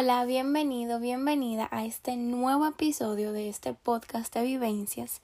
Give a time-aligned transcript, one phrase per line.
[0.00, 5.20] Hola, bienvenido, bienvenida a este nuevo episodio de este podcast de vivencias.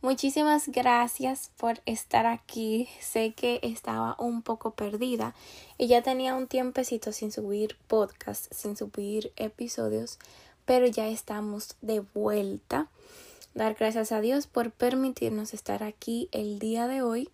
[0.00, 2.88] Muchísimas gracias por estar aquí.
[3.00, 5.34] Sé que estaba un poco perdida
[5.76, 10.18] y ya tenía un tiempecito sin subir podcast, sin subir episodios,
[10.64, 12.88] pero ya estamos de vuelta.
[13.52, 17.28] Dar gracias a Dios por permitirnos estar aquí el día de hoy.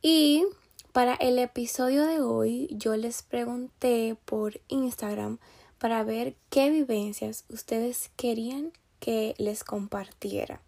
[0.00, 0.46] Y
[0.94, 5.38] para el episodio de hoy yo les pregunté por Instagram
[5.78, 10.60] para ver qué vivencias ustedes querían que les compartiera.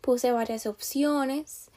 [0.00, 1.70] Puse varias opciones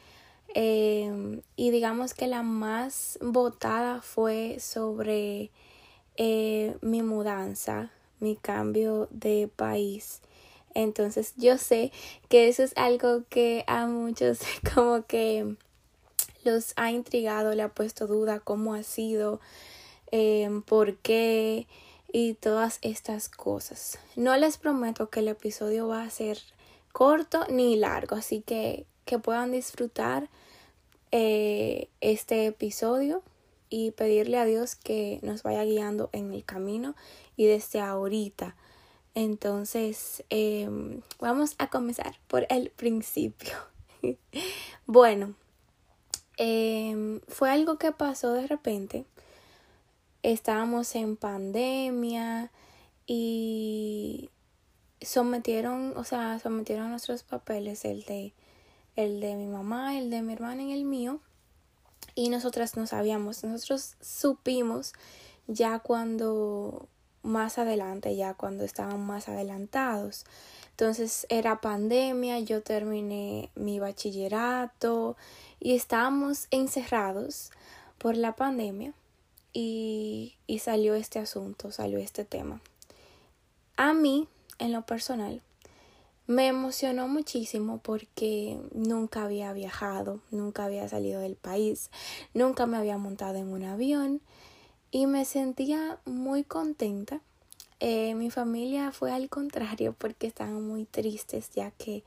[0.53, 5.51] em, y digamos que la más votada fue sobre
[6.17, 10.21] eh, mi mudanza, mi cambio de país.
[10.73, 11.91] Entonces yo sé
[12.29, 14.39] que eso es algo que a muchos
[14.75, 15.55] como que
[16.43, 19.39] los ha intrigado, le ha puesto duda cómo ha sido,
[20.11, 21.67] em, por qué
[22.11, 23.99] y todas estas cosas.
[24.15, 26.39] No les prometo que el episodio va a ser
[26.91, 30.29] corto ni largo, así que que puedan disfrutar
[31.11, 33.23] eh, este episodio
[33.69, 36.95] y pedirle a Dios que nos vaya guiando en el camino
[37.35, 38.55] y desde ahorita.
[39.15, 43.53] Entonces, em, vamos a comenzar por el principio.
[44.85, 45.33] bueno,
[46.37, 49.05] em, fue algo que pasó de repente
[50.23, 52.51] estábamos en pandemia
[53.07, 54.29] y
[55.01, 58.33] sometieron, o sea, sometieron nuestros papeles, el de,
[58.95, 61.19] el de mi mamá, el de mi hermana y el mío,
[62.15, 64.93] y nosotras no sabíamos, nosotros supimos
[65.47, 66.87] ya cuando
[67.23, 70.25] más adelante, ya cuando estaban más adelantados.
[70.71, 75.15] Entonces era pandemia, yo terminé mi bachillerato
[75.59, 77.51] y estábamos encerrados
[77.99, 78.93] por la pandemia
[79.53, 82.61] y, y salió este asunto, salió este tema.
[83.77, 84.27] A mí,
[84.59, 85.41] en lo personal,
[86.27, 91.89] me emocionó muchísimo porque nunca había viajado, nunca había salido del país,
[92.33, 94.21] nunca me había montado en un avión
[94.91, 97.21] y me sentía muy contenta.
[97.79, 102.03] Eh, mi familia fue al contrario porque estaban muy tristes ya que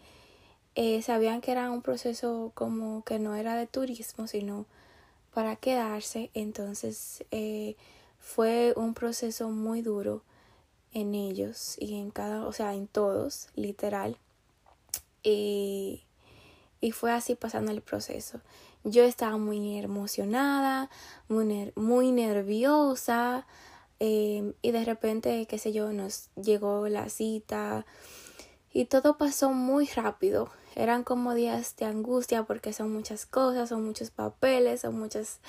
[0.77, 4.67] eh, sabían que era un proceso como que no era de turismo sino
[5.35, 6.31] para quedarse.
[6.33, 7.77] Entonces eh,
[8.19, 10.23] fue un proceso muy duro
[10.93, 14.17] en ellos y en cada, o sea, en todos, literal.
[15.23, 16.05] Y,
[16.81, 18.41] y fue así pasando el proceso.
[18.85, 20.91] Yo estaba muy emocionada,
[21.29, 23.47] muy, muy nerviosa.
[24.01, 27.87] Eh, y de repente, qué sé yo, nos llegó la cita
[28.73, 30.51] y todo pasó muy rápido.
[30.75, 35.41] Eran como días de angustia porque son muchas cosas, son muchos papeles, son muchas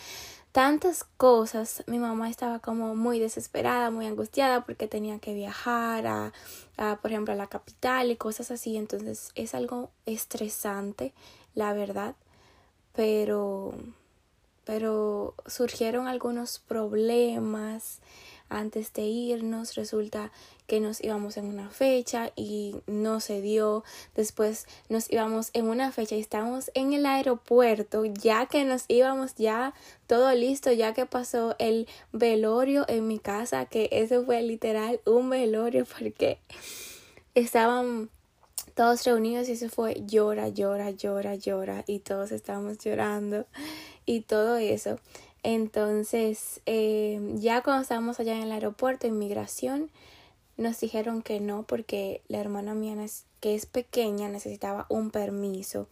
[0.51, 1.83] tantas cosas.
[1.87, 6.33] Mi mamá estaba como muy desesperada, muy angustiada porque tenía que viajar a,
[6.77, 8.77] a, por ejemplo, a la capital y cosas así.
[8.77, 11.13] Entonces es algo estresante,
[11.55, 12.15] la verdad.
[12.93, 13.73] Pero,
[14.63, 17.99] pero surgieron algunos problemas
[18.49, 19.75] antes de irnos.
[19.75, 20.31] Resulta
[20.67, 23.83] que nos íbamos en una fecha y no se dio.
[24.15, 29.35] Después nos íbamos en una fecha y estábamos en el aeropuerto, ya que nos íbamos
[29.35, 29.73] ya
[30.07, 35.29] todo listo, ya que pasó el velorio en mi casa, que eso fue literal un
[35.29, 36.39] velorio porque
[37.35, 38.09] estaban
[38.73, 43.45] todos reunidos y se fue llora, llora, llora, llora y todos estábamos llorando
[44.05, 44.99] y todo eso.
[45.47, 49.91] Entonces, eh, ya cuando estábamos allá en el aeropuerto, inmigración,
[50.57, 52.95] nos dijeron que no porque la hermana mía,
[53.41, 55.87] que es pequeña, necesitaba un permiso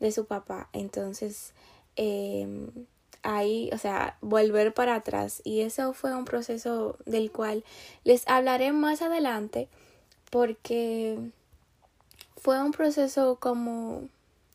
[0.00, 0.70] de su papá.
[0.72, 1.52] Entonces,
[1.96, 2.70] eh,
[3.22, 5.42] ahí, o sea, volver para atrás.
[5.44, 7.64] Y eso fue un proceso del cual
[8.04, 9.68] les hablaré más adelante
[10.30, 11.18] porque
[12.38, 14.08] fue un proceso como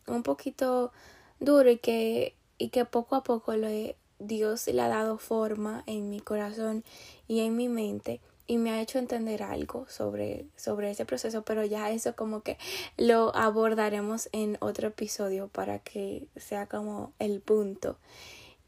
[0.07, 0.91] un poquito
[1.39, 5.83] duro y que, y que poco a poco lo he Dios le ha dado forma
[5.87, 6.83] en mi corazón
[7.27, 8.21] y en mi mente
[8.51, 12.57] y me ha hecho entender algo sobre, sobre ese proceso, pero ya eso como que
[12.97, 17.97] lo abordaremos en otro episodio para que sea como el punto.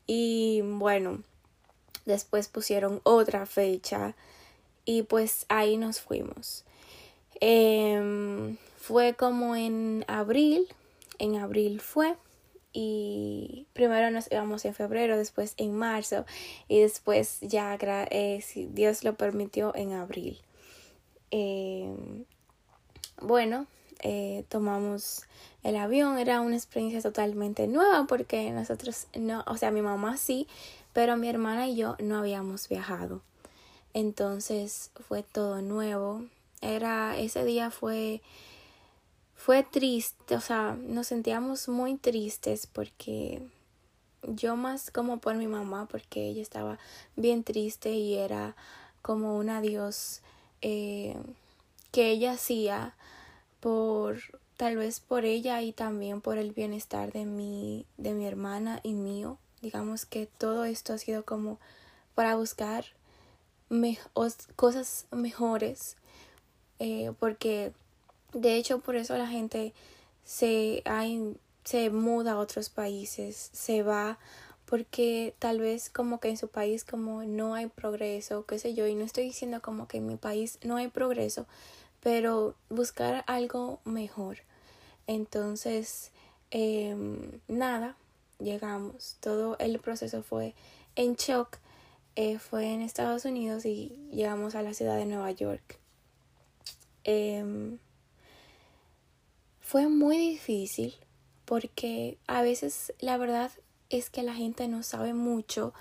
[0.07, 1.21] Y bueno,
[2.05, 4.15] después pusieron otra fecha
[4.85, 6.63] y pues ahí nos fuimos.
[7.41, 10.67] Em, fue como en abril,
[11.19, 12.15] en abril fue
[12.73, 16.25] y primero nos íbamos en febrero, después en marzo
[16.67, 17.77] y después ya,
[18.09, 20.41] eh, si Dios lo permitió, en abril.
[21.29, 22.25] Em,
[23.21, 23.67] bueno,
[24.01, 25.23] eh, tomamos
[25.63, 30.47] el avión, era una experiencia totalmente nueva porque nosotros no, o sea, mi mamá sí,
[30.91, 33.21] pero mi hermana y yo no habíamos viajado.
[33.93, 36.25] Entonces fue todo nuevo.
[36.61, 38.21] Era, ese día fue,
[39.43, 43.41] fue triste, o sea, nos sentíamos muy tristes porque
[44.21, 46.79] yo más como por mi mamá, porque ella estaba
[47.17, 48.55] bien triste y era
[49.01, 50.21] como un adiós
[50.61, 51.17] eh,
[51.91, 52.95] que ella hacía
[53.59, 54.21] por
[54.55, 58.93] tal vez por ella y también por el bienestar de mi de mi hermana y
[58.93, 59.39] mío.
[59.61, 61.59] Digamos que todo esto ha sido como
[62.15, 62.85] para buscar
[64.55, 65.97] cosas mejores
[66.79, 67.73] eh, porque
[68.33, 69.73] de hecho por eso la gente
[70.23, 74.17] se hay, se muda a otros países se va
[74.65, 78.87] porque tal vez como que en su país como no hay progreso, qué sé yo,
[78.87, 81.45] y no estoy diciendo como que en mi país no hay progreso,
[81.99, 84.37] pero buscar algo mejor.
[85.05, 86.11] Entonces,
[86.49, 87.95] em, nada,
[88.39, 89.17] llegamos.
[89.19, 90.55] Todo el proceso fue
[90.95, 91.57] en shock.
[92.15, 95.79] Eh, fue en Estados Unidos y llegamos a la ciudad de Nueva York.
[97.03, 97.77] Em,
[99.63, 100.93] fue muy difícil
[101.45, 103.51] porque a veces la verdad
[103.89, 105.73] es que la gente no sabe mucho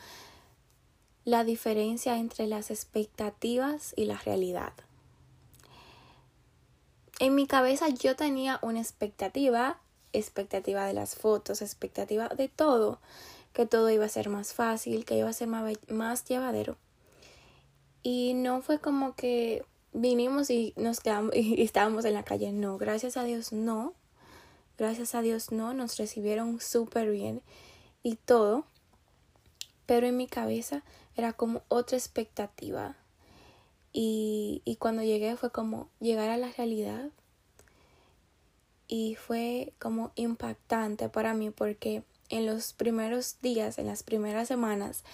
[1.25, 4.73] la diferencia entre las expectativas y la realidad.
[7.19, 9.79] En mi cabeza yo tenía una expectativa,
[10.13, 12.99] expectativa de las fotos, expectativa de todo,
[13.53, 16.77] que todo iba a ser más fácil, que iba a ser más, llevadero.
[18.03, 22.53] Y no fue como que vinimos y nos quedamos y estábamos en la calle.
[22.53, 23.95] No, gracias a Dios no.
[24.79, 27.43] Gracias a Dios no, nos recibieron súper bien
[28.03, 28.65] y todo.
[29.87, 30.83] Pero en mi cabeza
[31.17, 32.97] era como otra expectativa
[33.93, 37.11] y, y cuando llegué fue como llegar a la realidad.
[38.89, 45.05] Y fue como impactante para mí porque en los primeros días, en las primeras semanas,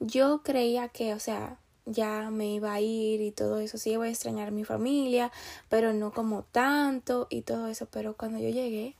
[0.00, 4.04] yo creía que, o sea, ya me iba a ir y todo eso, sí iba
[4.04, 5.32] a extrañar a mi familia,
[5.68, 8.96] pero no como tanto y todo eso, pero cuando yo llegué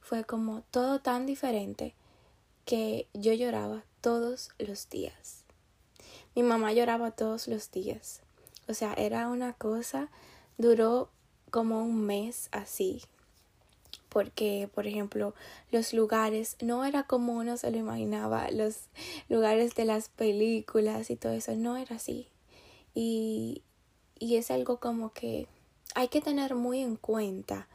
[0.00, 1.94] fue como todo tan diferente
[2.64, 5.44] que yo lloraba todos los días.
[6.34, 8.22] Mi mamá lloraba todos los días.
[8.68, 10.08] O sea, era una cosa,
[10.58, 11.10] duró
[11.50, 13.02] como un mes así.
[14.10, 15.34] Porque, por ejemplo,
[15.70, 18.88] los lugares no era como uno se lo imaginaba, los
[19.30, 22.28] lugares de las películas y todo eso, no era así.
[22.92, 23.62] Y,
[24.18, 25.46] y es algo como que
[25.94, 27.68] hay que tener muy en cuenta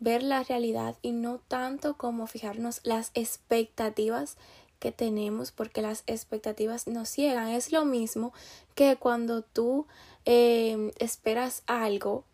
[0.00, 4.36] ver la realidad y no tanto como fijarnos las expectativas
[4.80, 7.48] que tenemos porque las expectativas nos ciegan.
[7.48, 8.32] Es lo mismo
[8.74, 9.86] que cuando tú
[10.24, 12.24] em, esperas algo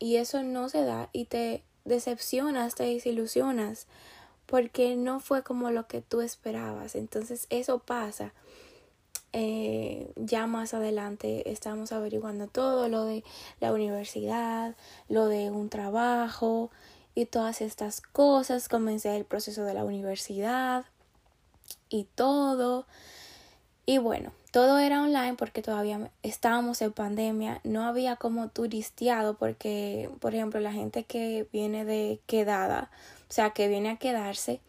[0.00, 3.86] y eso no se da y te decepcionas, te desilusionas
[4.46, 6.94] porque no fue como lo que tú esperabas.
[6.94, 8.32] Entonces eso pasa.
[9.34, 13.24] Eh, ya más adelante estamos averiguando todo lo de
[13.60, 14.76] la universidad,
[15.08, 16.70] lo de un trabajo
[17.14, 18.68] y todas estas cosas.
[18.68, 20.84] Comencé el proceso de la universidad
[21.88, 22.86] y todo.
[23.86, 30.10] Y bueno, todo era online porque todavía estábamos en pandemia, no había como turisteado porque,
[30.20, 32.90] por ejemplo, la gente que viene de quedada,
[33.30, 34.60] o sea, que viene a quedarse,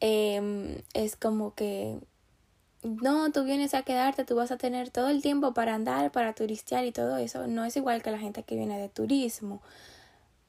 [0.00, 2.00] em, es como que,
[2.82, 6.34] no, tú vienes a quedarte, tú vas a tener todo el tiempo para andar, para
[6.34, 9.62] turistear y todo eso, no es igual que la gente que viene de turismo,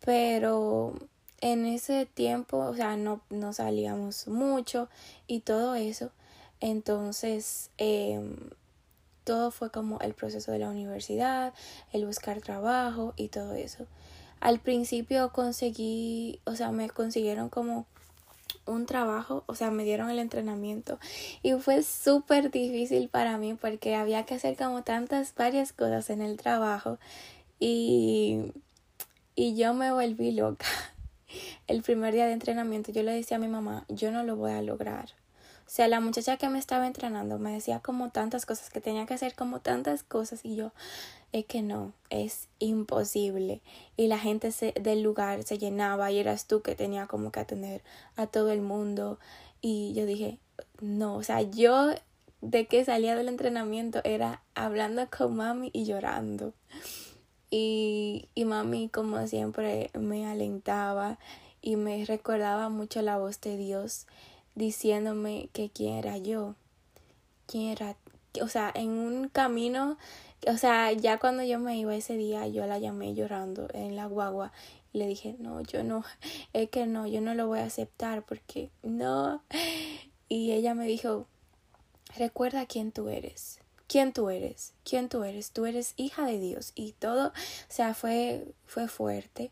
[0.03, 0.95] pero
[1.41, 4.89] en ese tiempo, o sea, no, no salíamos mucho
[5.27, 6.11] y todo eso.
[6.59, 8.35] Entonces, em,
[9.23, 11.53] todo fue como el proceso de la universidad,
[11.91, 13.85] el buscar trabajo y todo eso.
[14.39, 17.85] Al principio conseguí, o sea, me consiguieron como
[18.65, 20.99] un trabajo, o sea, me dieron el entrenamiento
[21.41, 26.21] y fue súper difícil para mí porque había que hacer como tantas, varias cosas en
[26.21, 26.99] el trabajo
[27.59, 28.51] y,
[29.35, 30.65] y yo me volví loca
[31.67, 34.51] el primer día de entrenamiento yo le decía a mi mamá, yo no lo voy
[34.51, 35.09] a lograr.
[35.67, 39.05] O sea, la muchacha que me estaba entrenando me decía como tantas cosas, que tenía
[39.05, 40.71] que hacer como tantas cosas y yo,
[41.33, 43.61] es que no, es imposible.
[43.97, 47.41] Y la gente se, del lugar se llenaba y eras tú que tenía como que
[47.41, 47.83] atender
[48.15, 49.19] a todo el mundo.
[49.59, 50.39] Y yo dije,
[50.79, 51.89] no, o sea, yo
[52.39, 56.53] de que salía del entrenamiento era hablando con mami y llorando.
[57.49, 61.19] Y, y mami, como siempre, me alentaba
[61.61, 64.07] y me recordaba mucho la voz de Dios
[64.57, 66.55] diciéndome que quién era yo,
[67.45, 67.95] quién era,
[68.41, 69.97] o sea, en un camino,
[70.47, 74.07] o sea, ya cuando yo me iba ese día, yo la llamé llorando en la
[74.07, 74.51] guagua
[74.93, 76.03] y le dije, no, yo no,
[76.53, 79.41] es que no, yo no lo voy a aceptar porque no.
[80.29, 81.25] Y ella me dijo,
[82.17, 86.73] recuerda quién tú eres, quién tú eres, quién tú eres, tú eres hija de Dios
[86.75, 87.33] y todo, o
[87.69, 89.51] sea, fue, fue fuerte.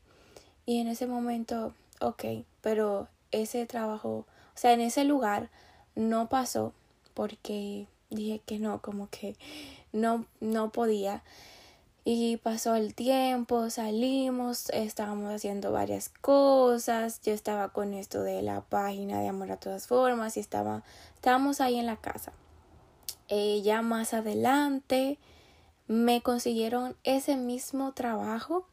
[0.65, 2.25] Y en ese momento, ok,
[2.59, 5.50] pero ese trabajo, o sea, en ese lugar
[5.95, 6.74] no pasó
[7.13, 9.35] porque dije que no, como que
[9.91, 11.24] no, no podía.
[12.07, 17.19] Y pasó el tiempo, salimos, estábamos haciendo varias cosas.
[17.21, 20.83] Yo estaba con esto de la página de Amor a todas formas y estaba,
[21.15, 22.31] estábamos ahí en la casa.
[23.27, 25.17] Eh, ya más adelante
[25.88, 28.67] me consiguieron ese mismo trabajo,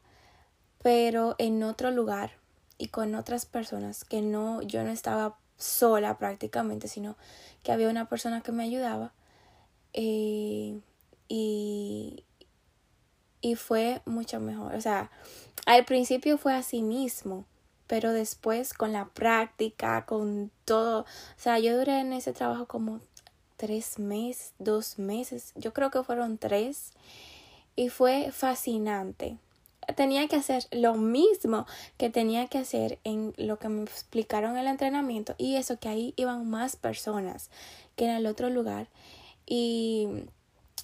[0.83, 2.33] pero en otro lugar
[2.77, 7.15] y con otras personas que no, yo no estaba sola prácticamente, sino
[7.63, 9.13] que había una persona que me ayudaba.
[9.93, 10.79] Eh,
[11.27, 12.23] y,
[13.41, 14.75] y fue mucho mejor.
[14.75, 15.09] O sea,
[15.65, 17.45] al principio fue así mismo,
[17.87, 21.05] pero después con la práctica, con todo, o
[21.37, 22.99] sea, yo duré en ese trabajo como
[23.55, 26.91] tres meses, dos meses, yo creo que fueron tres,
[27.75, 29.37] y fue fascinante.
[29.95, 31.65] Tenía que hacer lo mismo
[31.97, 35.89] que tenía que hacer en lo que me explicaron en el entrenamiento, y eso que
[35.89, 37.49] ahí iban más personas
[37.95, 38.87] que en el otro lugar.
[39.45, 40.07] Y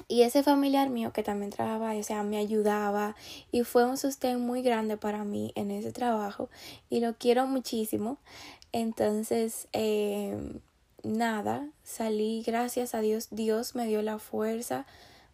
[0.08, 3.15] y ese familiar mío que también trabajaba, o sea, me ayudaba
[3.51, 6.50] y fue un sostén muy grande para mí en ese trabajo
[6.89, 8.18] y lo quiero muchísimo.
[8.72, 10.60] Entonces, eh,
[11.03, 14.86] nada, salí, gracias a Dios, Dios me dio la fuerza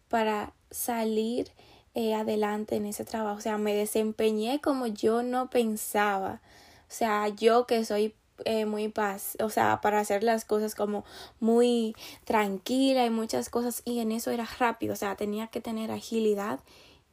[0.08, 1.48] para salir
[1.96, 3.38] eh, adelante en ese trabajo.
[3.38, 6.42] O sea, me desempeñé como yo no pensaba.
[6.82, 11.06] O sea, yo que soy eh, muy paz, o sea, para hacer las cosas como
[11.40, 15.90] muy tranquila y muchas cosas y en eso era rápido, o sea, tenía que tener
[15.90, 16.60] agilidad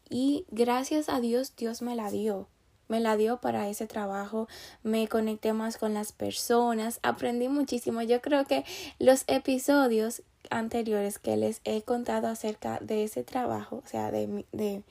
[0.10, 2.50] y gracias a Dios Dios me la dio.
[2.90, 4.50] Me la dio para ese trabajo,
[4.84, 8.02] me conecté más con las personas, aprendí muchísimo.
[8.02, 8.66] Yo creo que
[9.00, 14.84] los episodios anteriores que les he contado acerca de ese trabajo, o sea, de, de,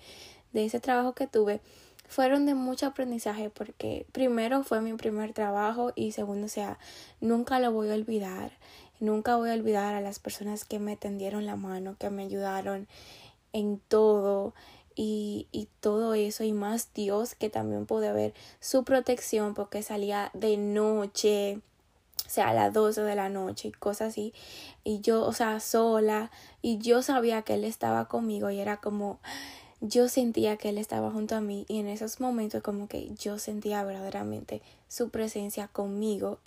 [0.52, 1.60] de ese trabajo que tuve,
[2.08, 6.78] fueron de mucho aprendizaje porque primero fue mi primer trabajo y segundo, o sea,
[7.20, 8.52] nunca lo voy a olvidar.
[9.00, 12.86] Nunca voy a olvidar a las personas que me tendieron la mano, que me ayudaron
[13.52, 14.54] en todo
[14.94, 20.30] y, y todo eso y más Dios que también pude ver su protección porque salía
[20.34, 21.60] de noche,
[22.32, 24.32] sea, a las 12 de la noche y cosas así.
[24.84, 29.20] Y yo, o sea, sola y yo sabía que Él estaba conmigo y era como
[29.82, 33.40] yo sentía que él estaba junto a mí y en esos momentos como que yo
[33.40, 36.38] sentía verdaderamente su presencia conmigo,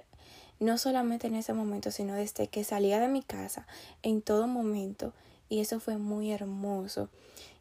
[0.61, 3.67] no solamente en ese momento, sino desde que salía de mi casa,
[4.03, 5.11] en todo momento,
[5.49, 7.09] y eso fue muy hermoso.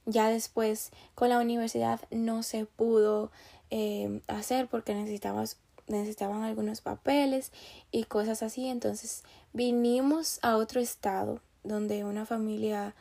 [0.06, 3.32] Ya después con la universidad no se pudo
[3.70, 7.52] eh, hacer porque necesitabas, necesitaban algunos papeles
[7.90, 9.22] y cosas así, entonces
[9.52, 12.94] vinimos a otro estado donde una familia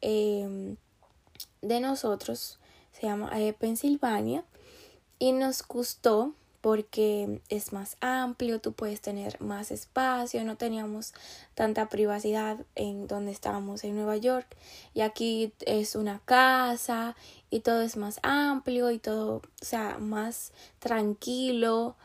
[0.00, 0.76] eh,
[1.62, 2.58] de nosotros
[2.92, 4.44] se llama eh, Pensilvania
[5.18, 11.14] y nos gustó porque es más amplio, tú puedes tener más espacio, no teníamos
[11.54, 14.46] tanta privacidad en donde estábamos en Nueva York
[14.92, 17.16] y aquí es una casa
[17.48, 21.96] y todo es más amplio y todo, o sea, más tranquilo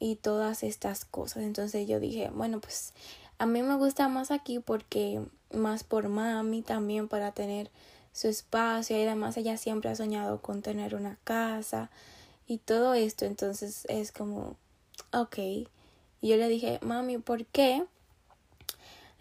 [0.00, 1.44] y todas estas cosas.
[1.44, 2.94] Entonces yo dije, bueno, pues
[3.38, 7.70] a mí me gusta más aquí porque más por mami también para tener
[8.12, 11.90] su espacio y además ella siempre ha soñado con tener una casa
[12.46, 14.56] y todo esto entonces es como
[15.12, 15.68] ok y
[16.20, 17.84] yo le dije mami ¿por qué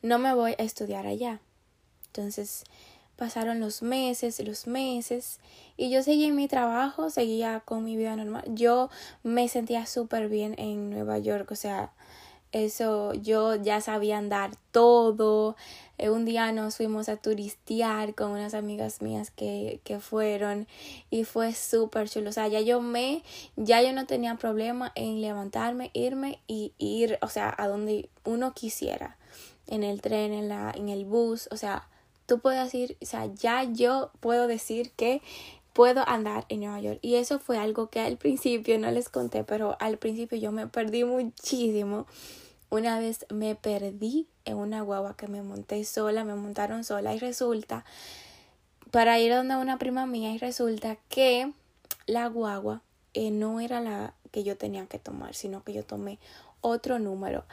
[0.01, 1.39] no me voy a estudiar allá?
[2.07, 2.63] entonces
[3.19, 5.39] pasaron los meses los meses
[5.75, 8.43] y yo seguí en mi trabajo, seguía con mi vida normal.
[8.47, 8.89] Yo
[9.23, 11.91] me sentía súper bien en Nueva York, o sea,
[12.51, 15.55] eso yo ya sabía andar todo.
[15.97, 20.67] Eh, un día nos fuimos a turistear con unas amigas mías que, que fueron
[21.11, 22.29] y fue súper chulo.
[22.29, 23.21] O sea, ya yo me,
[23.55, 28.53] ya yo no tenía problema en levantarme, irme y ir, o sea, a donde uno
[28.53, 29.17] quisiera.
[29.67, 31.87] En el tren, en la, en el bus, o sea,
[32.29, 35.21] tú puedes decir, o sea, ya yo puedo decir que
[35.73, 36.99] puedo andar en Nueva York.
[37.01, 40.67] Y eso fue algo que al principio no les conté, pero al principio yo me
[40.67, 42.05] perdí muchísimo.
[42.69, 47.19] Una vez me perdí en una guagua que me monté sola, me montaron sola y
[47.19, 47.83] resulta,
[48.91, 51.51] para ir donde una prima mía y resulta que
[52.05, 52.83] la guagua
[53.15, 56.19] eh, no era la que yo tenía que tomar, sino que yo tomé
[56.61, 57.43] otro número.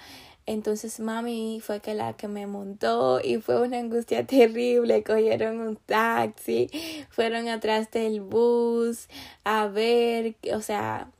[0.47, 5.03] Entonces mami fue que la que me montó y fue una angustia terrible.
[5.03, 6.71] Cogieron un taxi,
[7.11, 9.09] fueron atrás del bus
[9.45, 11.11] a ver, o sea,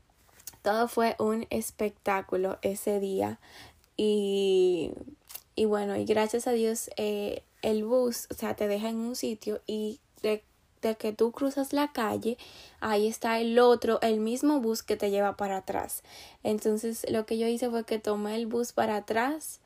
[0.62, 3.38] todo fue un espectáculo ese día.
[3.97, 4.92] Y,
[5.54, 9.16] y bueno, y gracias a Dios eh, el bus, o sea, te deja en un
[9.16, 10.00] sitio y
[10.83, 12.38] de, que tú cruzas la calle,
[12.80, 16.02] ahí está el otro, el mismo bus que te lleva para atrás.
[16.42, 19.61] Entonces lo que yo hice fue que tomé el bus para atrás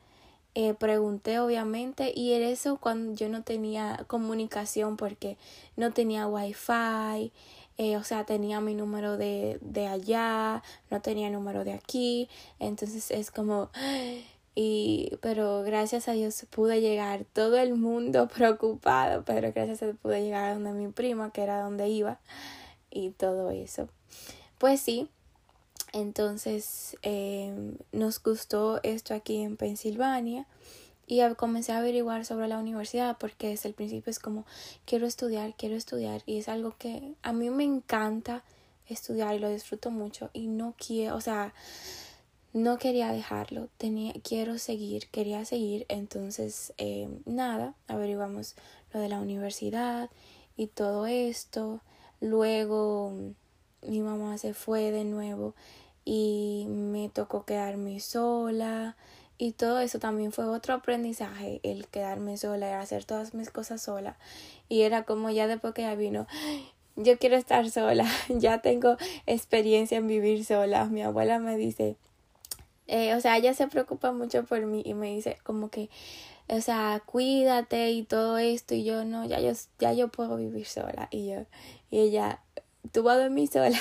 [0.53, 5.37] eh, pregunté obviamente y era eso cuando yo no tenía comunicación porque
[5.77, 7.31] no tenía wifi,
[7.77, 12.27] eh, o sea, tenía mi número de, de allá, no tenía número de aquí,
[12.59, 13.69] entonces es como
[14.55, 19.97] y pero gracias a Dios pude llegar, todo el mundo preocupado, pero gracias a Dios
[20.01, 22.19] pude llegar a donde mi prima, que era donde iba
[22.89, 23.87] y todo eso.
[24.57, 25.09] Pues sí,
[25.93, 30.47] entonces eh, nos gustó esto aquí en Pensilvania
[31.07, 34.45] y comencé a averiguar sobre la universidad porque desde el principio es como
[34.85, 38.43] quiero estudiar, quiero estudiar y es algo que a mí me encanta
[38.87, 41.53] estudiar y lo disfruto mucho y no quiero, o sea,
[42.53, 48.55] no quería dejarlo, tenía, quiero seguir, quería seguir, entonces eh, nada, averiguamos
[48.93, 50.09] lo de la universidad
[50.57, 51.81] y todo esto,
[52.19, 53.13] luego
[53.81, 55.55] mi mamá se fue de nuevo
[56.03, 58.97] y me tocó quedarme sola
[59.37, 63.81] y todo eso también fue otro aprendizaje el quedarme sola y hacer todas mis cosas
[63.81, 64.17] sola.
[64.69, 66.27] Y era como ya después que ya vino
[66.95, 71.95] yo quiero estar sola ya tengo experiencia en vivir sola mi abuela me dice
[72.91, 75.89] eh, o sea ella se preocupa mucho por mí y me dice como que
[76.47, 80.65] o sea, cuídate y todo esto y yo no, ya yo, ya yo puedo vivir
[80.65, 81.45] sola y yo,
[81.89, 82.41] y ella,
[82.91, 83.79] tú vas a dormir sola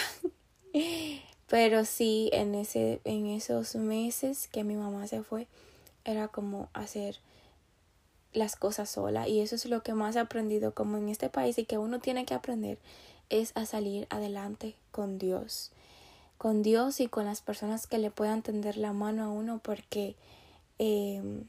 [1.51, 5.49] Pero sí, en, ese, en esos meses que mi mamá se fue,
[6.05, 7.19] era como hacer
[8.33, 9.27] las cosas sola.
[9.27, 11.99] Y eso es lo que más he aprendido como en este país y que uno
[11.99, 12.79] tiene que aprender
[13.31, 15.73] es a salir adelante con Dios.
[16.41, 20.17] Con Dios y con las personas que le puedan tender la mano a uno porque
[20.79, 21.45] em,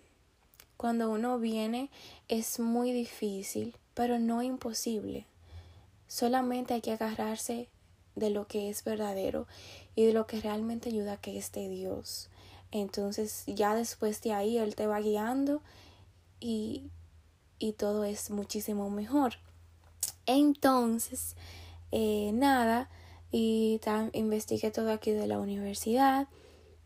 [0.76, 1.90] cuando uno viene
[2.28, 5.26] es muy difícil, pero no imposible.
[6.10, 7.70] Solamente hay que agarrarse
[8.18, 9.48] de lo que es verdadero
[9.96, 12.28] y de lo que realmente ayuda que esté Dios.
[12.72, 15.62] Entonces ya después de ahí Él te va guiando
[16.42, 16.84] y,
[17.60, 19.36] y todo es muchísimo mejor.
[20.26, 21.38] Entonces,
[21.94, 22.90] eh, nada,
[23.32, 23.80] y
[24.14, 26.28] investigué todo aquí de la universidad.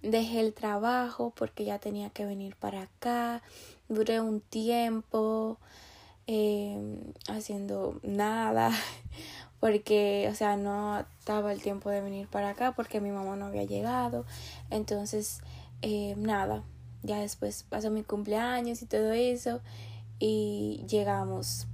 [0.01, 3.41] Dejé el trabajo porque ya tenía que venir para acá.
[3.89, 5.57] Duré un tiempo
[6.27, 8.71] eh, haciendo nada
[9.59, 13.45] porque, o sea, no estaba el tiempo de venir para acá porque mi mamá no
[13.45, 14.25] había llegado.
[14.69, 15.41] Entonces,
[15.81, 16.63] eh, nada,
[17.01, 19.61] ya después pasó mi cumpleaños y todo eso
[20.19, 21.67] y llegamos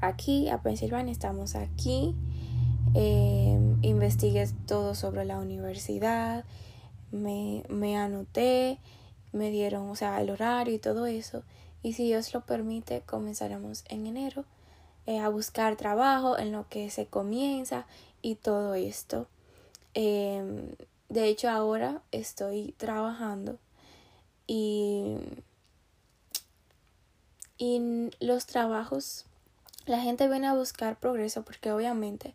[0.00, 2.14] aquí a Pensilvania, estamos aquí.
[2.94, 6.44] Eh, investigué todo sobre la universidad,
[7.10, 8.78] me, me anoté,
[9.32, 11.42] me dieron, o sea, el horario y todo eso.
[11.82, 14.44] Y si Dios lo permite, comenzaremos en enero
[15.06, 17.86] eh, a buscar trabajo en lo que se comienza
[18.20, 19.26] y todo esto.
[19.94, 20.74] Em,
[21.08, 23.58] de hecho, ahora estoy trabajando
[24.46, 25.16] y,
[27.56, 29.24] y los trabajos,
[29.86, 32.34] la gente viene a buscar progreso porque obviamente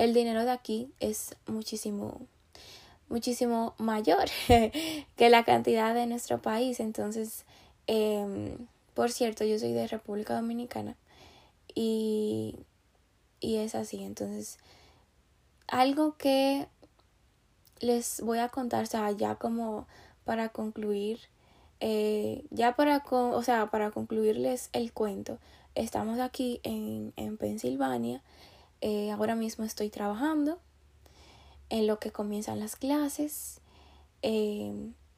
[0.00, 2.20] el dinero de aquí es muchísimo
[3.08, 4.28] muchísimo mayor
[5.16, 7.44] que la cantidad de nuestro país entonces
[7.86, 8.56] eh,
[8.94, 10.96] por cierto yo soy de República Dominicana
[11.74, 12.56] y,
[13.40, 14.02] y es así.
[14.02, 14.58] Entonces,
[15.68, 16.68] algo que
[17.80, 19.86] les voy a contar, o sea, ya como
[20.24, 21.18] para concluir,
[21.80, 25.38] eh, ya para, o sea, para concluirles el cuento,
[25.74, 28.22] estamos aquí en, en Pensilvania,
[28.80, 30.58] eh, ahora mismo estoy trabajando
[31.68, 33.60] en lo que comienzan las clases
[34.22, 34.72] eh,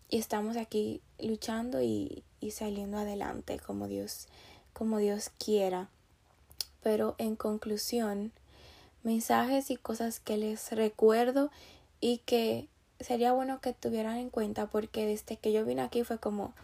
[0.09, 4.29] y estamos aquí luchando y, y saliendo adelante como Dios,
[4.73, 5.89] como Dios quiera.
[6.83, 8.33] Pero en conclusión,
[9.03, 11.51] mensajes y cosas que les recuerdo
[12.01, 12.69] y que
[13.01, 16.55] sería bueno que tuvieran en cuenta porque desde que yo vine aquí fue como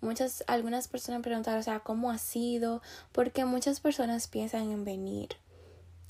[0.00, 2.80] muchas algunas personas preguntaron o sea cómo ha sido
[3.12, 5.30] porque muchas personas piensan en venir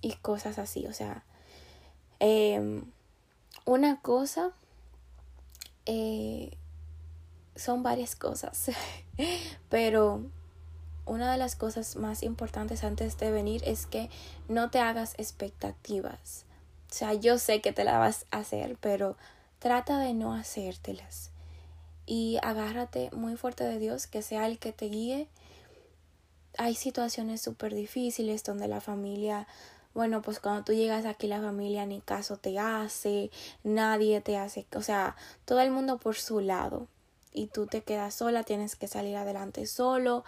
[0.00, 1.24] y cosas así o sea
[2.20, 2.84] em,
[3.64, 4.52] una cosa
[5.86, 6.56] eh,
[7.56, 8.70] son varias cosas
[9.68, 10.22] pero
[11.08, 14.10] una de las cosas más importantes antes de venir es que
[14.48, 16.44] no te hagas expectativas.
[16.90, 19.16] O sea, yo sé que te la vas a hacer, pero
[19.58, 21.30] trata de no hacértelas.
[22.06, 25.28] Y agárrate muy fuerte de Dios, que sea el que te guíe.
[26.56, 29.46] Hay situaciones súper difíciles donde la familia,
[29.98, 33.32] bueno, pues cuando tú llegas aquí la familia ni caso te hace,
[33.64, 36.86] nadie te hace, o sea, todo el mundo por su lado.
[37.32, 40.24] Y tú te quedas sola, tienes que salir adelante solo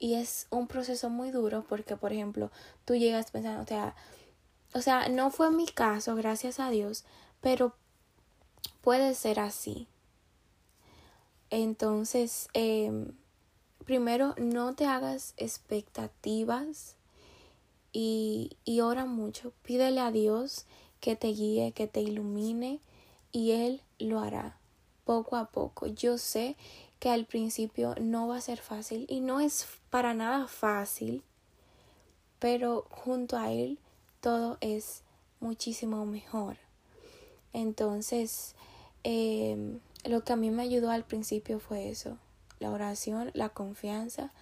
[0.00, 2.50] Y es un proceso muy duro porque, por ejemplo,
[2.84, 3.94] tú llegas pensando, o sea,
[4.74, 7.04] o sea, no fue mi caso, gracias a Dios,
[7.40, 7.76] pero
[8.80, 9.86] puede ser así.
[11.50, 13.12] Entonces, em,
[13.84, 16.96] primero, no te hagas expectativas
[17.98, 19.54] y, y ora mucho.
[19.62, 20.66] Pídele a Dios
[21.00, 22.78] que te guíe, que te ilumine
[23.32, 24.58] y Él lo hará
[25.06, 25.86] poco a poco.
[25.86, 26.56] Yo sé
[27.00, 31.22] que al principio no va a ser fácil y no es para nada fácil,
[32.38, 33.78] pero junto a Él
[34.20, 35.02] todo es
[35.40, 36.58] muchísimo mejor.
[37.54, 38.54] Entonces,
[39.04, 42.18] em, lo que a mí me ayudó al principio fue eso,
[42.58, 44.34] la oración, la confianza,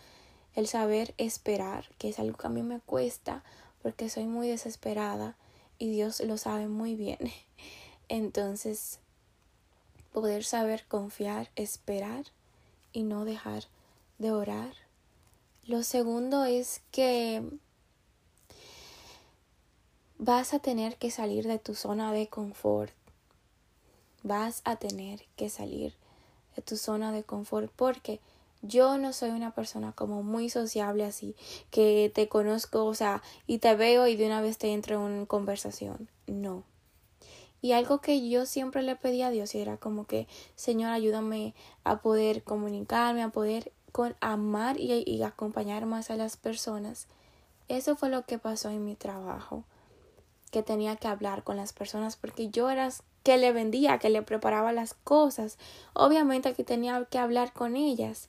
[0.55, 3.43] el saber esperar, que es algo que a mí me cuesta
[3.83, 5.37] porque soy muy desesperada
[5.79, 7.19] y Dios lo sabe muy bien.
[8.09, 8.99] Entonces,
[10.13, 12.25] poder saber confiar, esperar
[12.93, 13.65] y no dejar
[14.19, 14.73] de orar.
[15.67, 17.43] Lo segundo es que
[20.19, 22.93] vas a tener que salir de tu zona de confort.
[24.23, 25.95] Vas a tener que salir
[26.57, 28.21] de tu zona de confort porque
[28.67, 31.37] yo no soy una persona como muy sociable así,
[31.71, 35.13] que te conozco, o sea, y te veo y de una vez te entro en
[35.13, 36.09] una conversación.
[36.27, 36.65] No.
[37.61, 42.01] Y algo que yo siempre le pedí a Dios era como que, Señor, ayúdame a
[42.01, 47.07] poder comunicarme, a poder con amar y, y acompañar más a las personas.
[47.69, 49.65] Eso fue lo que pasó en mi trabajo,
[50.51, 52.91] que tenía que hablar con las personas porque yo era
[53.25, 55.59] que le vendía, que le preparaba las cosas.
[55.95, 58.29] Obviamente que tenía que hablar con ellas.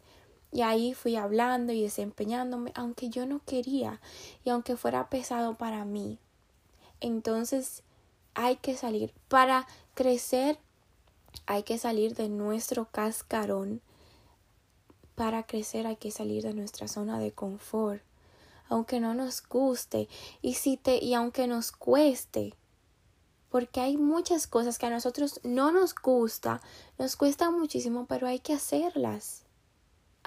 [0.56, 4.00] Y ahí fui hablando y desempeñándome, aunque yo no quería
[4.46, 6.18] y aunque fuera pesado para mí.
[7.02, 7.84] Entonces,
[8.36, 9.14] hay que salir.
[9.28, 10.58] Para crecer
[11.46, 13.82] hay que salir de nuestro cascarón.
[15.16, 18.02] Para crecer hay que salir de nuestra zona de confort.
[18.70, 20.08] Aunque no nos guste
[20.42, 22.54] y si te y aunque nos cueste.
[23.50, 26.62] Porque hay muchas cosas que a nosotros no nos gusta,
[26.98, 29.45] nos cuesta muchísimo, pero hay que hacerlas.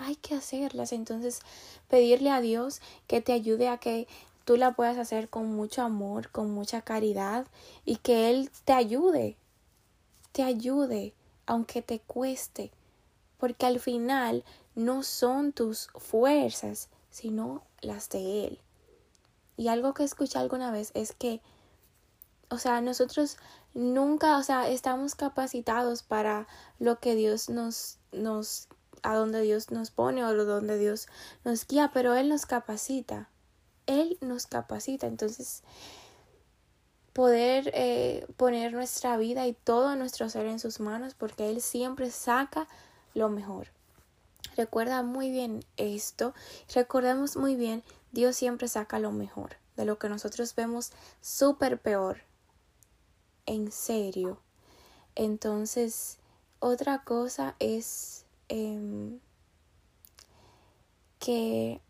[0.00, 0.92] Hay que hacerlas.
[0.92, 1.40] Entonces,
[1.88, 4.06] pedirle a Dios que te ayude a que
[4.44, 7.46] tú la puedas hacer con mucho amor, con mucha caridad
[7.84, 9.37] y que Él te ayude,
[10.32, 11.12] te ayude,
[11.46, 12.70] aunque te cueste,
[13.38, 18.61] porque al final no son tus fuerzas, sino las de Él.
[19.56, 21.40] Y algo que escuché alguna vez es que,
[22.48, 23.37] o sea, nosotros
[23.74, 26.46] nunca, o sea, estamos capacitados para
[26.78, 28.68] lo que Dios nos, nos,
[29.02, 31.08] a donde Dios nos pone o donde Dios
[31.44, 33.28] nos guía, pero Él nos capacita.
[33.87, 35.06] Él nos capacita.
[35.06, 35.62] Entonces,
[37.12, 42.11] poder eh, poner nuestra vida y todo nuestro ser en sus manos porque Él siempre
[42.11, 42.68] saca
[43.14, 43.68] lo mejor.
[44.56, 46.34] Recuerda muy bien esto.
[46.74, 47.82] Recordemos muy bien,
[48.12, 52.22] Dios siempre saca lo mejor de lo que nosotros vemos súper peor.
[53.46, 54.40] En serio.
[55.14, 56.18] Entonces,
[56.61, 59.18] otra cosa es em,
[61.18, 61.80] que,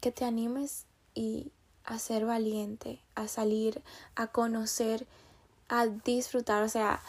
[0.00, 1.50] que te animes y
[1.84, 3.82] a ser valiente, a salir,
[4.16, 5.06] a conocer,
[5.68, 6.62] a disfrutar.
[6.62, 7.00] O sea,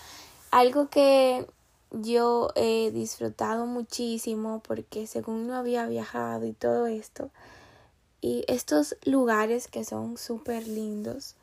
[0.52, 1.48] algo que
[1.92, 7.32] yo he disfrutado muchísimo porque según no había viajado y todo esto,
[8.22, 11.36] y estos lugares que son súper lindos,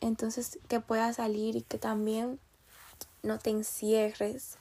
[0.00, 2.38] entonces que puedas salir y que también
[3.22, 4.56] no te encierres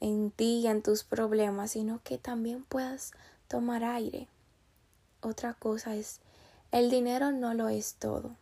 [0.00, 3.12] en ti y en tus problemas, sino que también puedas
[3.48, 4.28] tomar aire.
[5.20, 6.20] Otra cosa es
[6.72, 8.36] el dinero no lo es todo.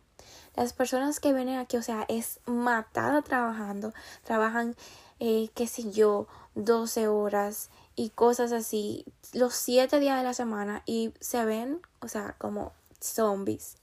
[0.55, 4.75] Las personas que vienen aquí, o sea, es matada trabajando, trabajan,
[5.19, 10.81] eh, qué sé yo, 12 horas y cosas así, los 7 días de la semana
[10.85, 13.77] y se ven, o sea, como zombies.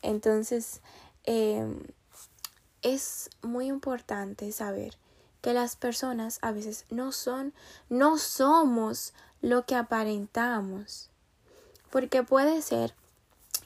[0.00, 0.80] Entonces,
[1.24, 1.82] em,
[2.82, 4.96] es muy importante saber
[5.42, 7.52] que las personas a veces no son,
[7.90, 11.10] no somos lo que aparentamos.
[11.90, 12.94] Porque puede ser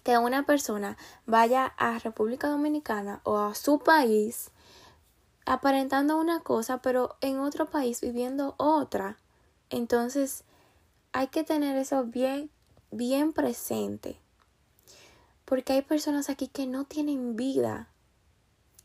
[0.02, 4.50] que una persona vaya a República Dominicana o a su país
[5.44, 9.16] aparentando una cosa, pero en otro país viviendo otra.
[9.70, 10.44] Entonces,
[11.12, 12.50] hay que tener eso bien,
[12.90, 14.18] bien presente.
[15.44, 17.88] Porque hay personas aquí que no tienen vida,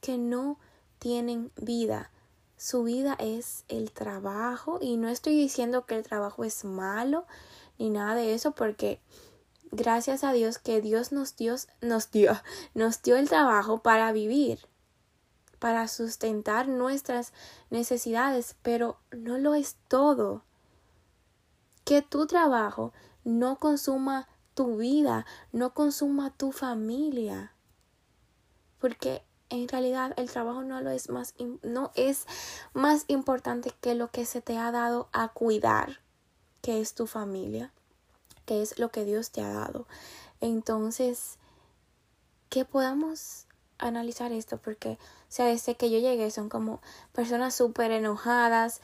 [0.02, 0.58] que no
[1.00, 2.12] tienen vida.
[2.62, 7.26] Su vida es el trabajo y no estoy diciendo que el trabajo es malo
[7.80, 9.02] ni nada de eso porque
[9.72, 12.40] gracias a Dios que Dios nos dio, nos dio,
[12.76, 14.60] nos dio el trabajo para vivir,
[15.58, 17.34] para sustentar nuestras
[17.72, 20.44] necesidades, pero no lo es todo.
[21.84, 22.94] Que tu trabajo
[23.24, 27.56] no consuma tu vida, no consuma tu familia.
[28.78, 32.26] Porque en realidad el trabajo no lo es más no es
[32.74, 36.00] más importante que lo que se te ha dado a cuidar,
[36.62, 37.72] que es tu familia,
[38.46, 39.86] que es lo que Dios te ha dado.
[40.40, 41.38] Entonces,
[42.50, 43.46] que podamos
[43.78, 48.82] analizar esto porque, sea, desde que yo llegué son como personas súper enojadas,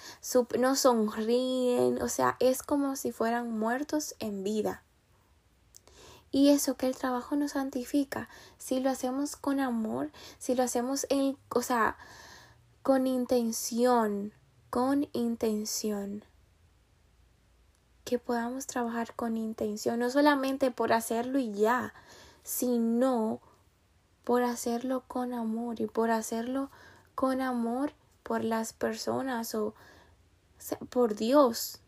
[0.60, 4.84] no sonríen, o sea, es como si fueran muertos en vida.
[6.32, 11.08] Y eso que el trabajo nos santifica, si lo hacemos con amor, si lo hacemos
[11.10, 11.98] en, o sea,
[12.84, 14.34] con intención,
[14.70, 16.24] con intención.
[18.04, 21.94] Que podamos trabajar con intención, no solamente por hacerlo y ya,
[22.44, 23.42] sino
[24.24, 26.70] por hacerlo con amor y por hacerlo
[27.16, 29.74] con amor por las personas o
[30.90, 31.80] por Dios.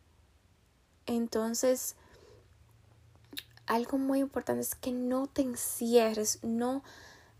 [1.06, 1.96] Entonces,
[3.70, 6.84] algo muy importante es que no te encierres, no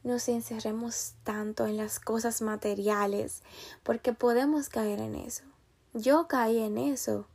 [0.04, 3.42] nos encerremos tanto en las cosas materiales,
[3.84, 5.44] porque podemos caer en eso.
[5.94, 7.26] Yo caí en eso.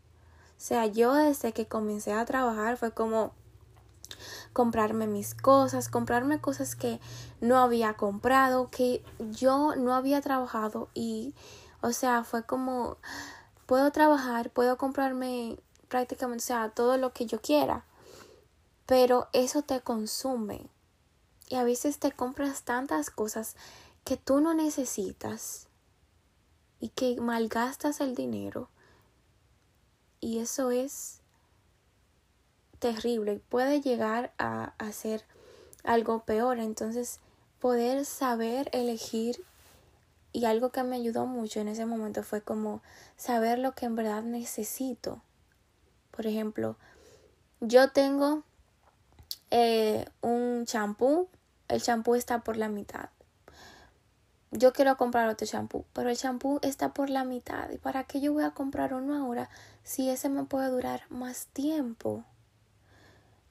[0.56, 3.32] O sea, yo desde que comencé a trabajar fue como
[4.52, 7.00] comprarme mis cosas, comprarme cosas que
[7.40, 11.34] no había comprado, que yo no había trabajado y,
[11.80, 12.96] o sea, fue como,
[13.66, 17.84] puedo trabajar, puedo comprarme prácticamente, o sea, todo lo que yo quiera,
[18.86, 20.68] pero eso te consume
[21.48, 23.56] y a veces te compras tantas cosas
[24.04, 25.68] que tú no necesitas
[26.80, 28.68] y que malgastas el dinero
[30.24, 31.20] y eso es
[32.78, 35.22] terrible, puede llegar a, ser
[35.82, 36.58] algo peor.
[36.60, 37.20] Entonces,
[37.60, 39.44] poder saber elegir
[40.32, 42.82] y algo que me ayudó mucho en ese momento fue como
[43.18, 45.20] saber lo que en verdad necesito.
[46.10, 46.76] Por ejemplo,
[47.60, 48.44] yo tengo
[49.56, 51.28] eh, un champú,
[51.68, 53.10] el champú está por la mitad.
[54.50, 57.70] Yo quiero comprar otro champú, pero el champú está por la mitad.
[57.70, 59.48] ¿Y para qué yo voy a comprar uno ahora
[59.82, 62.24] si ese me puede durar más tiempo?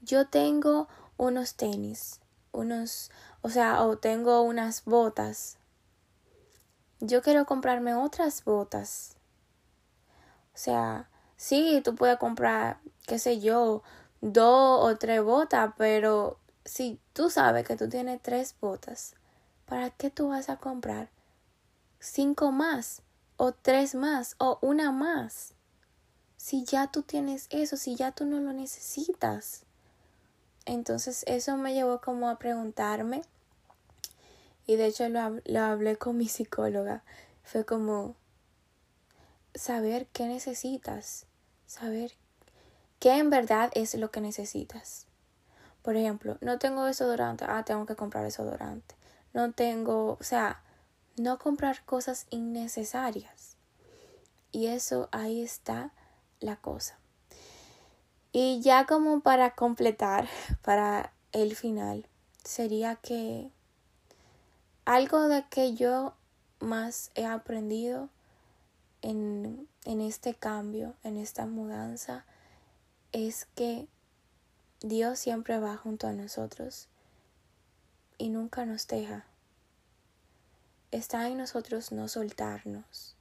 [0.03, 0.87] yo tengo
[1.17, 2.19] unos tenis,
[2.51, 3.09] unos,
[3.41, 5.57] o sea, o tengo unas botas.
[6.99, 9.15] Yo quiero comprarme otras botas.
[10.53, 13.81] O sea, sí, tú puedes comprar, qué sé yo,
[14.23, 19.15] dos o tres botas, pero si tú sabes que tú tienes tres botas,
[19.65, 21.09] ¿para qué tú vas a comprar
[21.99, 23.01] cinco más
[23.35, 25.53] o tres más o una más?
[26.37, 29.63] Si ya tú tienes eso, si ya tú no lo necesitas.
[30.65, 33.23] Entonces eso me llevó como a preguntarme
[34.65, 37.03] y de hecho lo, lo hablé con mi psicóloga.
[37.43, 38.15] Fue como
[39.53, 41.25] saber qué necesitas,
[41.65, 42.13] saber
[43.03, 45.07] qué en verdad es lo que necesitas.
[45.81, 48.95] Por ejemplo, no tengo desodorante, ah, tengo que comprar desodorante.
[49.33, 50.63] No tengo, o sea,
[51.17, 53.57] no comprar cosas innecesarias.
[54.53, 55.91] Y eso ahí está
[56.39, 56.97] la cosa.
[58.31, 60.29] Y ya como para completar,
[60.61, 62.07] para el final,
[62.45, 63.51] sería que
[64.85, 66.13] algo de que yo
[66.61, 68.07] más he aprendido
[69.01, 72.25] en, en este cambio, en esta mudanza,
[73.13, 73.87] es que
[74.81, 76.87] Dios siempre va junto a nosotros
[78.17, 79.25] y nunca nos deja.
[80.91, 83.15] Está en nosotros no soltarnos.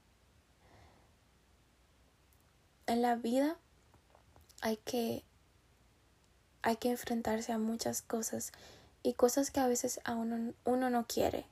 [2.87, 3.57] En la vida
[4.61, 5.23] hay que
[6.63, 8.53] hay que enfrentarse a muchas cosas
[9.03, 11.45] y cosas que a veces a uno, uno no quiere,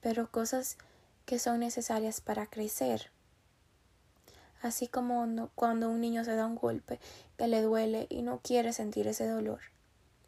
[0.00, 0.78] pero cosas
[1.26, 3.10] que son necesarias para crecer.
[4.62, 7.00] Así como cuando un niño se da un golpe
[7.36, 9.60] que le duele y no quiere sentir ese dolor.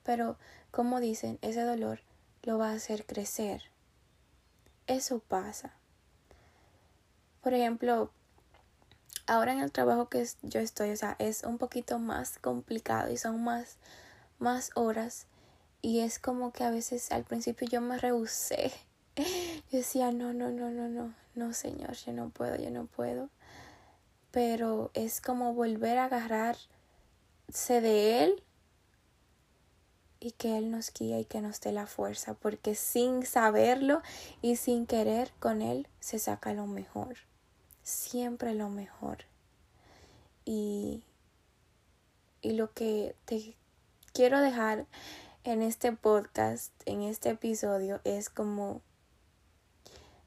[0.03, 0.37] Pero,
[0.73, 2.01] como dicen, ese dolor
[2.43, 3.63] lo va a hacer crecer.
[4.89, 5.73] Eso pasa.
[7.43, 8.11] Por ejemplo,
[9.27, 13.17] ahora en el trabajo que yo estoy, o sea, es un poquito más complicado y
[13.17, 13.77] son más,
[14.39, 15.27] más horas.
[15.81, 18.73] Y es como que a veces al principio yo me rehusé.
[19.71, 23.29] Yo decía, no, no, no, no, no, no, señor, yo no puedo, yo no puedo.
[24.35, 26.69] Pero es como volver a agarrarse
[27.81, 28.43] de Él
[30.21, 34.03] y que Él nos guíe y que nos dé la fuerza, porque sin saberlo
[34.43, 37.17] y sin querer con Él se saca lo mejor
[37.85, 39.19] siempre lo mejor.
[40.45, 41.05] Y,
[42.43, 43.55] y lo que te
[44.13, 44.87] quiero dejar
[45.45, 48.81] en este podcast, en este episodio, es como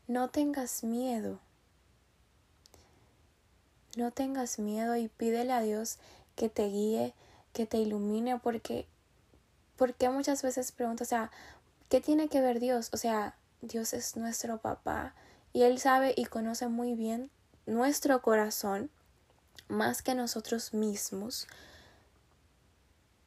[0.07, 1.39] no tengas miedo.
[3.97, 5.97] No tengas miedo y pídele a Dios
[6.35, 7.15] que te guíe,
[7.51, 8.85] que te ilumine, porque,
[9.75, 11.31] porque muchas veces pregunto, o sea,
[11.89, 12.91] ¿qué tiene que ver Dios?
[12.93, 15.15] O sea, Dios es nuestro papá
[15.51, 17.31] y Él sabe y conoce muy bien
[17.65, 18.91] nuestro corazón
[19.67, 21.47] más que nosotros mismos.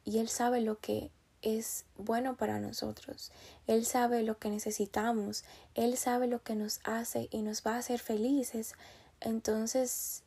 [0.05, 1.11] Y Él sabe lo que
[1.43, 3.33] es bueno para nosotros.
[3.67, 5.43] Él sabe lo que necesitamos.
[5.75, 8.75] Él sabe lo que nos hace y nos va a hacer felices.
[9.21, 10.23] Entonces,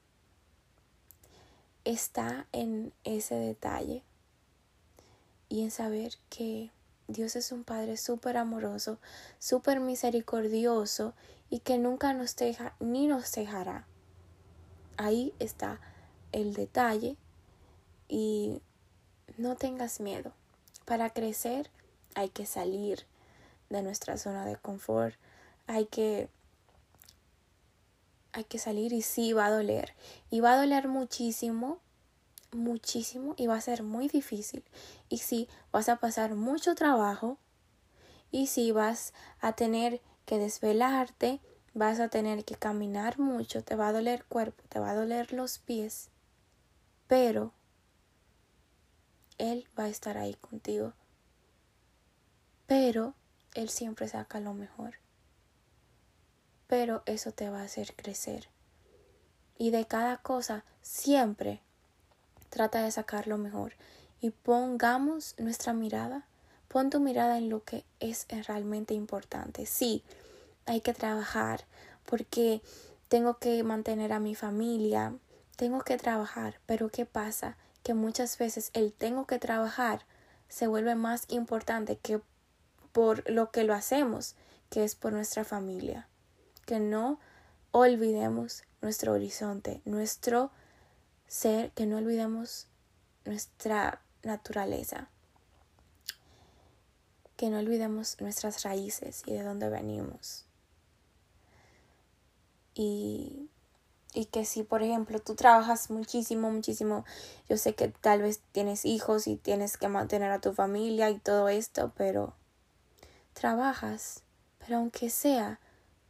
[1.86, 4.04] está en ese detalle
[5.50, 6.72] y en saber que
[7.08, 8.98] Dios es un Padre súper amoroso,
[9.40, 11.14] súper misericordioso
[11.50, 13.86] y que nunca nos deja ni nos dejará.
[14.98, 15.80] Ahí está
[16.32, 17.18] el detalle
[18.08, 18.62] y
[19.38, 20.32] no tengas miedo.
[20.86, 21.70] Para crecer
[22.16, 23.06] hay que salir
[23.70, 25.16] de nuestra zona de confort,
[25.68, 26.30] hay que
[28.34, 29.94] hay que salir y sí va a doler.
[30.30, 31.80] Y va a doler muchísimo,
[32.52, 34.64] muchísimo y va a ser muy difícil.
[35.08, 37.38] Y sí, vas a pasar mucho trabajo
[38.32, 41.40] y sí vas a tener que desvelarte,
[41.74, 44.96] vas a tener que caminar mucho, te va a doler el cuerpo, te va a
[44.96, 46.10] doler los pies,
[47.08, 47.54] pero
[49.38, 50.94] Él va a estar ahí contigo.
[52.66, 53.14] Pero
[53.54, 55.04] Él siempre saca lo mejor
[56.68, 58.48] pero eso te va a hacer crecer.
[59.58, 61.62] Y de cada cosa siempre
[62.50, 63.74] trata de sacar lo mejor
[64.22, 66.26] y pongamos nuestra mirada,
[66.68, 69.66] pon tu mirada en lo que es realmente importante.
[69.66, 70.04] Sí,
[70.66, 71.66] hay que trabajar
[72.06, 72.62] porque
[73.10, 75.14] tengo que mantener a mi familia,
[75.56, 77.58] tengo que trabajar, pero ¿qué pasa?
[77.84, 80.06] Que muchas veces el tengo que trabajar
[80.48, 82.22] se vuelve más importante que
[82.92, 84.36] por lo que lo hacemos,
[84.70, 86.08] que es por nuestra familia
[86.66, 87.20] que no
[87.72, 90.52] olvidemos nuestro horizonte, nuestro
[91.28, 92.68] ser, que no olvidemos
[93.26, 95.10] nuestra naturaleza,
[97.36, 100.46] que no olvidemos nuestras raíces y de dónde venimos.
[102.76, 103.50] Y,
[104.14, 107.06] y que si, por ejemplo, tú trabajas muchísimo, muchísimo,
[107.50, 111.20] yo sé que tal vez tienes hijos y tienes que mantener a tu familia y
[111.20, 112.36] todo esto, pero
[113.34, 114.22] trabajas,
[114.60, 115.60] pero aunque sea,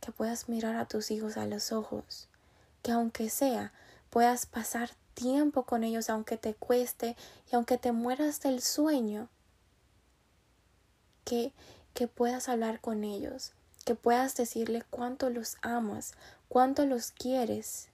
[0.03, 2.27] que puedas mirar a tus hijos a los ojos,
[2.81, 3.71] que aunque sea,
[4.09, 7.15] puedas pasar tiempo con ellos aunque te cueste
[7.49, 9.29] y aunque te mueras del sueño,
[11.23, 11.53] que,
[11.93, 13.53] que puedas hablar con ellos,
[13.85, 16.15] que puedas decirle cuánto los amas,
[16.49, 17.87] cuánto los quieres,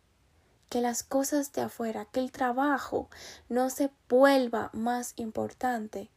[0.69, 3.07] que las cosas de afuera, que el trabajo
[3.49, 6.09] no se vuelva más importante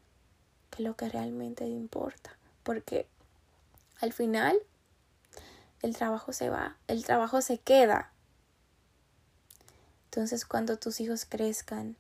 [0.70, 3.07] que lo que realmente importa, porque
[4.00, 4.59] al final
[5.83, 8.12] el trabajo se va, el trabajo se queda.
[10.05, 11.97] Entonces cuando tus hijos crezcan,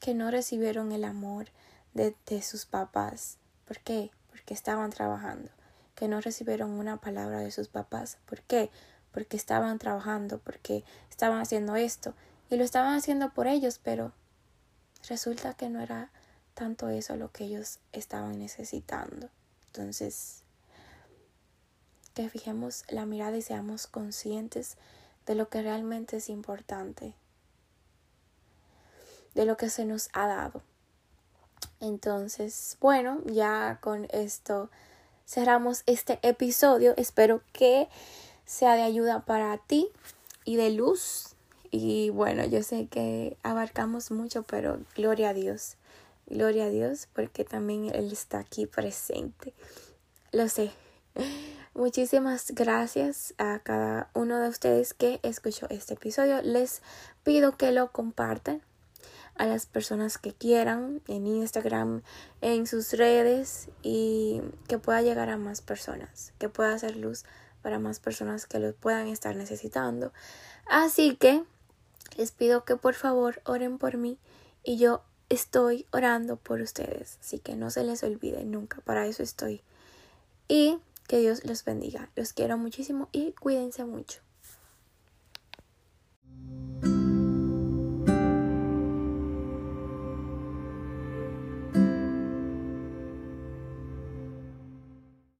[0.00, 1.46] que no recibieron el amor
[1.94, 4.10] de, sus papás, ¿por qué?
[4.30, 5.50] Porque estaban trabajando,
[5.94, 8.70] que no recibieron una palabra de sus papás, ¿por qué?
[9.12, 12.14] Porque estaban trabajando, porque estaban haciendo esto,
[12.50, 14.12] y lo estaban haciendo por ellos, pero
[15.08, 16.10] resulta que no era
[16.54, 19.30] tanto eso lo que ellos estaban necesitando.
[19.66, 20.41] Entonces,
[22.14, 24.76] que fijemos la mirada y seamos conscientes
[25.26, 27.14] de lo que realmente es importante,
[29.34, 30.62] de lo que se nos ha dado.
[31.80, 34.70] Entonces, bueno, ya con esto
[35.26, 36.94] cerramos este episodio.
[36.96, 37.88] Espero que
[38.44, 39.88] sea de ayuda para ti
[40.44, 41.34] y de luz.
[41.70, 45.76] Y bueno, yo sé que abarcamos mucho, pero gloria a Dios.
[46.26, 49.54] Gloria a Dios porque también Él está aquí presente.
[50.32, 50.70] Lo sé.
[51.74, 56.42] Muchísimas gracias a cada uno de ustedes que escuchó este episodio.
[56.42, 56.82] Les
[57.22, 58.60] pido que lo compartan
[59.36, 62.02] a las personas que quieran en Instagram,
[62.42, 67.24] en sus redes y que pueda llegar a más personas, que pueda hacer luz
[67.62, 70.12] para más personas que lo puedan estar necesitando.
[70.66, 71.42] Así que
[72.18, 74.18] les pido que por favor oren por mí
[74.62, 77.16] y yo estoy orando por ustedes.
[77.22, 79.62] Así que no se les olvide nunca, para eso estoy.
[80.48, 82.10] Y que Dios los bendiga.
[82.16, 84.20] Los quiero muchísimo y cuídense mucho.